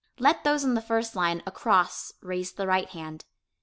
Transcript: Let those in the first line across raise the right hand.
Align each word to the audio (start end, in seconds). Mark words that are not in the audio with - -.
Let 0.17 0.43
those 0.43 0.63
in 0.63 0.73
the 0.73 0.81
first 0.81 1.15
line 1.15 1.43
across 1.45 2.11
raise 2.21 2.53
the 2.53 2.65
right 2.65 2.89
hand. 2.89 3.25